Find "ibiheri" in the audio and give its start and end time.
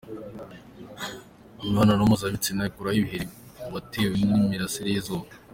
3.01-3.27